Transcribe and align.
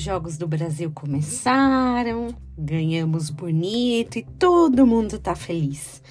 Os 0.00 0.04
Jogos 0.04 0.38
do 0.38 0.48
Brasil 0.48 0.90
começaram, 0.94 2.34
ganhamos 2.56 3.28
bonito 3.28 4.18
e 4.18 4.22
todo 4.22 4.86
mundo 4.86 5.18
tá 5.18 5.34
feliz. 5.34 6.02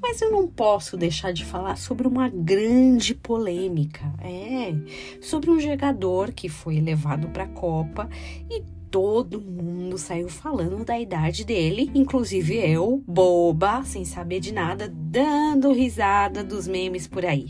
Mas 0.00 0.22
eu 0.22 0.30
não 0.30 0.48
posso 0.48 0.96
deixar 0.96 1.34
de 1.34 1.44
falar 1.44 1.76
sobre 1.76 2.08
uma 2.08 2.30
grande 2.30 3.14
polêmica. 3.14 4.10
É, 4.22 4.74
sobre 5.20 5.50
um 5.50 5.60
jogador 5.60 6.32
que 6.32 6.48
foi 6.48 6.80
levado 6.80 7.28
para 7.28 7.44
a 7.44 7.48
Copa 7.48 8.08
e 8.48 8.64
todo 8.90 9.38
mundo 9.38 9.98
saiu 9.98 10.30
falando 10.30 10.82
da 10.82 10.98
idade 10.98 11.44
dele, 11.44 11.90
inclusive 11.94 12.54
eu, 12.54 13.04
boba, 13.06 13.84
sem 13.84 14.06
saber 14.06 14.40
de 14.40 14.50
nada, 14.50 14.90
dando 14.90 15.74
risada 15.74 16.42
dos 16.42 16.66
memes 16.66 17.06
por 17.06 17.26
aí. 17.26 17.48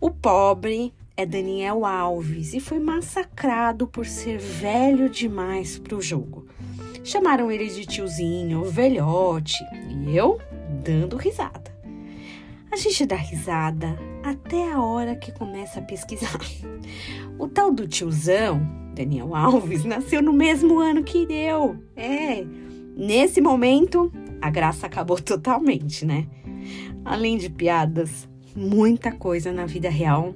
O 0.00 0.10
pobre 0.10 0.94
é 1.16 1.24
Daniel 1.24 1.86
Alves 1.86 2.52
e 2.52 2.60
foi 2.60 2.78
massacrado 2.78 3.86
por 3.86 4.04
ser 4.04 4.38
velho 4.38 5.08
demais 5.08 5.78
para 5.78 5.96
o 5.96 6.02
jogo. 6.02 6.46
Chamaram 7.02 7.50
ele 7.50 7.68
de 7.68 7.86
tiozinho, 7.86 8.64
velhote, 8.64 9.56
e 9.90 10.14
eu 10.14 10.38
dando 10.84 11.16
risada. 11.16 11.74
A 12.70 12.76
gente 12.76 13.06
dá 13.06 13.16
risada 13.16 13.98
até 14.22 14.70
a 14.70 14.82
hora 14.82 15.16
que 15.16 15.32
começa 15.32 15.80
a 15.80 15.82
pesquisar. 15.82 16.38
O 17.38 17.48
tal 17.48 17.72
do 17.72 17.86
tiozão, 17.86 18.60
Daniel 18.94 19.34
Alves, 19.34 19.84
nasceu 19.84 20.22
no 20.22 20.32
mesmo 20.32 20.80
ano 20.80 21.02
que 21.02 21.26
eu. 21.30 21.76
É, 21.94 22.44
nesse 22.96 23.40
momento, 23.40 24.12
a 24.40 24.50
graça 24.50 24.86
acabou 24.86 25.20
totalmente, 25.20 26.04
né? 26.04 26.26
Além 27.04 27.38
de 27.38 27.48
piadas, 27.48 28.28
muita 28.54 29.12
coisa 29.12 29.52
na 29.52 29.64
vida 29.64 29.88
real 29.88 30.34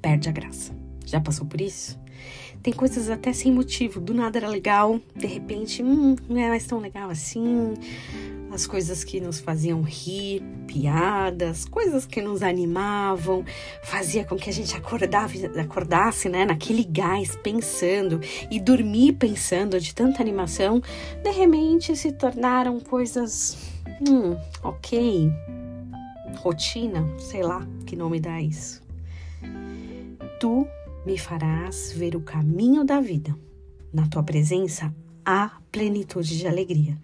perde 0.00 0.28
a 0.28 0.32
graça. 0.32 0.72
Já 1.06 1.20
passou 1.20 1.46
por 1.46 1.60
isso? 1.60 1.98
Tem 2.62 2.74
coisas 2.74 3.08
até 3.08 3.32
sem 3.32 3.50
motivo, 3.50 4.00
do 4.00 4.12
nada 4.12 4.38
era 4.38 4.48
legal, 4.48 5.00
de 5.16 5.26
repente, 5.26 5.82
hum, 5.82 6.14
não 6.28 6.38
é 6.38 6.48
mais 6.48 6.66
tão 6.66 6.78
legal 6.78 7.08
assim. 7.08 7.72
As 8.52 8.66
coisas 8.66 9.02
que 9.02 9.18
nos 9.18 9.40
faziam 9.40 9.80
rir, 9.80 10.42
piadas, 10.66 11.64
coisas 11.64 12.04
que 12.04 12.20
nos 12.20 12.42
animavam, 12.42 13.44
fazia 13.82 14.24
com 14.24 14.36
que 14.36 14.50
a 14.50 14.52
gente 14.52 14.76
acordava, 14.76 15.32
acordasse, 15.58 16.28
né, 16.28 16.44
naquele 16.44 16.84
gás 16.84 17.34
pensando 17.42 18.20
e 18.50 18.60
dormir 18.60 19.14
pensando 19.14 19.80
de 19.80 19.94
tanta 19.94 20.20
animação, 20.20 20.82
de 21.22 21.30
repente 21.30 21.96
se 21.96 22.12
tornaram 22.12 22.78
coisas, 22.78 23.56
hum, 24.06 24.36
ok, 24.62 25.32
rotina, 26.36 27.06
sei 27.18 27.42
lá 27.42 27.66
que 27.86 27.96
nome 27.96 28.20
dá 28.20 28.38
isso. 28.40 28.82
Tu 30.40 30.66
me 31.04 31.18
farás 31.18 31.92
ver 31.92 32.16
o 32.16 32.22
caminho 32.22 32.82
da 32.82 32.98
vida. 32.98 33.36
Na 33.92 34.08
tua 34.08 34.22
presença 34.22 34.90
há 35.22 35.60
plenitude 35.70 36.38
de 36.38 36.48
alegria. 36.48 36.96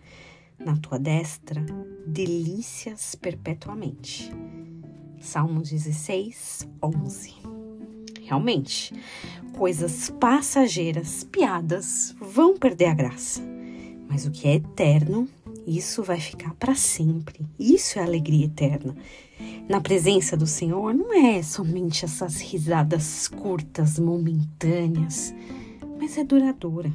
Na 0.58 0.74
tua 0.78 0.98
destra, 0.98 1.62
delícias 2.06 3.14
perpetuamente. 3.14 4.32
Salmo 5.20 5.60
16, 5.60 6.66
11. 6.82 7.34
Realmente, 8.22 8.94
coisas 9.54 10.08
passageiras, 10.18 11.22
piadas, 11.22 12.16
vão 12.18 12.56
perder 12.56 12.86
a 12.86 12.94
graça. 12.94 13.42
Mas 14.08 14.24
o 14.24 14.30
que 14.30 14.48
é 14.48 14.54
eterno, 14.54 15.28
isso 15.66 16.02
vai 16.02 16.20
ficar 16.20 16.54
para 16.54 16.76
sempre. 16.76 17.44
Isso 17.58 17.98
é 17.98 18.02
alegria 18.02 18.46
eterna. 18.46 18.96
Na 19.68 19.80
presença 19.80 20.36
do 20.36 20.46
Senhor 20.46 20.94
não 20.94 21.12
é 21.12 21.42
somente 21.42 22.04
essas 22.04 22.40
risadas 22.40 23.26
curtas, 23.26 23.98
momentâneas, 23.98 25.34
mas 25.98 26.16
é 26.16 26.22
duradoura. 26.22 26.92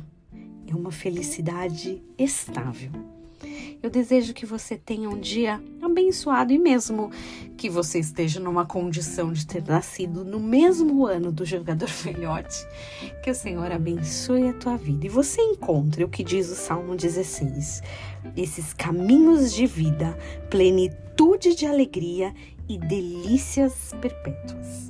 É 0.65 0.73
uma 0.73 0.91
felicidade 0.91 2.01
estável. 2.17 2.91
Eu 3.83 3.89
desejo 3.89 4.33
que 4.33 4.45
você 4.45 4.77
tenha 4.77 5.09
um 5.09 5.19
dia 5.19 5.61
abençoado. 5.91 6.51
E 6.51 6.57
mesmo 6.57 7.11
que 7.55 7.69
você 7.69 7.99
esteja 7.99 8.39
numa 8.39 8.65
condição 8.65 9.31
de 9.31 9.45
ter 9.45 9.63
nascido 9.63 10.25
no 10.25 10.39
mesmo 10.39 11.05
ano 11.05 11.31
do 11.31 11.45
jogador 11.45 11.89
velhote, 12.03 12.65
que 13.23 13.29
o 13.29 13.35
Senhor 13.35 13.71
abençoe 13.71 14.49
a 14.49 14.53
tua 14.53 14.77
vida. 14.77 15.05
E 15.05 15.09
você 15.09 15.41
encontre 15.41 16.03
o 16.03 16.09
que 16.09 16.23
diz 16.23 16.49
o 16.49 16.55
Salmo 16.55 16.95
16, 16.95 17.83
esses 18.35 18.73
caminhos 18.73 19.53
de 19.53 19.65
vida, 19.65 20.17
plenitude 20.49 21.55
de 21.55 21.65
alegria 21.65 22.33
e 22.67 22.77
delícias 22.77 23.93
perpétuas. 24.01 24.89